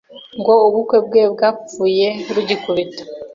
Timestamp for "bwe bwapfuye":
1.05-2.07